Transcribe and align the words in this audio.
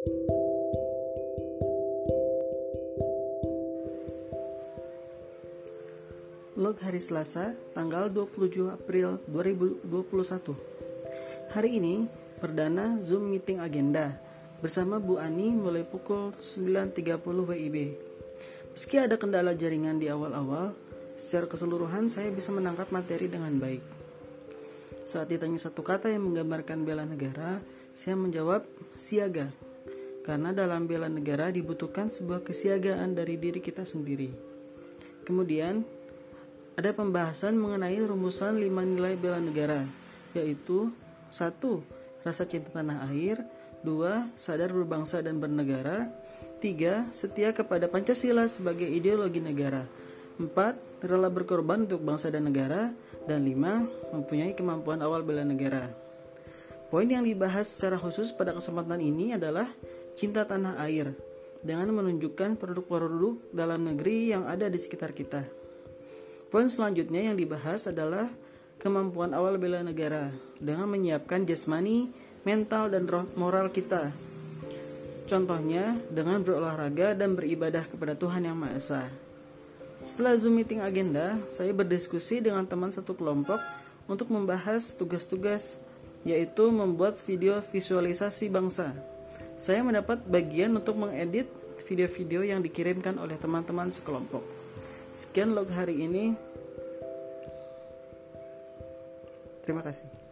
Log 0.00 0.16
hari 6.80 7.04
Selasa, 7.04 7.52
tanggal 7.76 8.08
27 8.08 8.72
April 8.72 9.20
2021. 9.28 10.56
Hari 11.52 11.76
ini, 11.76 12.08
perdana 12.40 12.96
Zoom 13.04 13.28
meeting 13.28 13.60
agenda 13.60 14.16
bersama 14.64 14.96
Bu 14.96 15.20
Ani 15.20 15.52
mulai 15.52 15.84
pukul 15.84 16.32
9.30 16.32 17.20
WIB. 17.20 17.76
Meski 18.72 18.96
ada 18.96 19.20
kendala 19.20 19.52
jaringan 19.52 20.00
di 20.00 20.08
awal-awal, 20.08 20.72
secara 21.20 21.44
keseluruhan 21.44 22.08
saya 22.08 22.32
bisa 22.32 22.48
menangkap 22.56 22.88
materi 22.88 23.28
dengan 23.28 23.52
baik. 23.60 23.84
Saat 25.04 25.28
ditanya 25.28 25.60
satu 25.60 25.84
kata 25.84 26.08
yang 26.08 26.32
menggambarkan 26.32 26.88
bela 26.88 27.04
negara, 27.04 27.60
saya 27.92 28.16
menjawab 28.16 28.64
siaga. 28.96 29.52
Karena 30.30 30.54
dalam 30.54 30.86
bela 30.86 31.10
negara 31.10 31.50
dibutuhkan 31.50 32.06
sebuah 32.06 32.46
kesiagaan 32.46 33.18
dari 33.18 33.34
diri 33.34 33.58
kita 33.58 33.82
sendiri. 33.82 34.30
Kemudian, 35.26 35.82
ada 36.78 36.94
pembahasan 36.94 37.58
mengenai 37.58 37.98
rumusan 37.98 38.62
lima 38.62 38.86
nilai 38.86 39.18
bela 39.18 39.42
negara, 39.42 39.82
yaitu 40.38 40.94
satu 41.34 41.82
Rasa 42.22 42.46
cinta 42.46 42.70
tanah 42.70 43.10
air, 43.10 43.42
dua 43.82 44.30
Sadar 44.38 44.70
berbangsa 44.70 45.18
dan 45.18 45.42
bernegara, 45.42 46.06
tiga 46.62 47.10
Setia 47.10 47.50
kepada 47.50 47.90
Pancasila 47.90 48.46
sebagai 48.46 48.86
ideologi 48.86 49.42
negara, 49.42 49.82
empat 50.38 50.78
Rela 51.02 51.26
berkorban 51.26 51.90
untuk 51.90 52.06
bangsa 52.06 52.30
dan 52.30 52.46
negara, 52.46 52.94
dan 53.26 53.42
lima 53.42 53.82
Mempunyai 54.14 54.54
kemampuan 54.54 55.02
awal 55.02 55.26
bela 55.26 55.42
negara. 55.42 55.90
Poin 56.86 57.06
yang 57.10 57.26
dibahas 57.26 57.74
secara 57.74 57.98
khusus 57.98 58.30
pada 58.30 58.54
kesempatan 58.54 59.02
ini 59.02 59.34
adalah 59.34 59.66
cinta 60.16 60.46
tanah 60.46 60.80
air, 60.86 61.12
dengan 61.60 61.92
menunjukkan 61.92 62.56
produk-produk 62.56 63.52
dalam 63.52 63.84
negeri 63.84 64.32
yang 64.32 64.48
ada 64.48 64.66
di 64.66 64.80
sekitar 64.80 65.12
kita. 65.12 65.44
Poin 66.48 66.66
selanjutnya 66.66 67.30
yang 67.30 67.36
dibahas 67.38 67.86
adalah 67.86 68.26
kemampuan 68.80 69.36
awal 69.36 69.60
bela 69.60 69.84
negara 69.84 70.32
dengan 70.58 70.88
menyiapkan 70.88 71.44
jasmani, 71.46 72.10
mental, 72.42 72.90
dan 72.90 73.06
moral 73.36 73.70
kita. 73.70 74.10
Contohnya 75.30 75.94
dengan 76.10 76.42
berolahraga 76.42 77.14
dan 77.14 77.38
beribadah 77.38 77.86
kepada 77.86 78.18
Tuhan 78.18 78.50
Yang 78.50 78.56
Maha 78.58 78.74
Esa. 78.74 79.02
Setelah 80.02 80.34
Zoom 80.40 80.58
meeting 80.58 80.82
agenda, 80.82 81.38
saya 81.54 81.70
berdiskusi 81.70 82.42
dengan 82.42 82.66
teman 82.66 82.90
satu 82.90 83.14
kelompok 83.14 83.60
untuk 84.10 84.32
membahas 84.32 84.96
tugas-tugas 84.96 85.78
yaitu 86.26 86.66
membuat 86.72 87.20
video 87.22 87.62
visualisasi 87.62 88.50
bangsa. 88.50 88.96
Saya 89.60 89.84
mendapat 89.84 90.24
bagian 90.24 90.72
untuk 90.72 90.96
mengedit 90.96 91.44
video-video 91.84 92.48
yang 92.48 92.64
dikirimkan 92.64 93.20
oleh 93.20 93.36
teman-teman 93.36 93.92
sekelompok. 93.92 94.40
Sekian 95.12 95.52
log 95.52 95.68
hari 95.68 96.00
ini. 96.00 96.32
Terima 99.60 99.84
kasih. 99.84 100.29